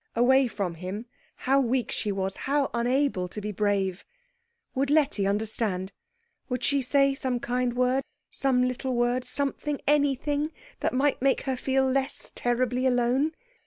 Away 0.15 0.47
from 0.47 0.73
him, 0.73 1.05
how 1.45 1.61
weak 1.61 1.91
she 1.91 2.11
was, 2.11 2.35
how 2.49 2.71
unable 2.73 3.27
to 3.27 3.39
be 3.39 3.51
brave. 3.51 4.03
Would 4.73 4.89
Letty 4.89 5.27
understand? 5.27 5.91
Would 6.49 6.63
she 6.63 6.81
say 6.81 7.13
some 7.13 7.39
kind 7.39 7.75
word, 7.75 8.01
some 8.31 8.63
little 8.67 8.95
word, 8.95 9.23
something, 9.23 9.79
anything, 9.85 10.53
that 10.79 10.95
might 10.95 11.21
make 11.21 11.41
her 11.41 11.55
feel 11.55 11.87
less 11.87 12.31
terribly 12.33 12.87
alone? 12.87 13.35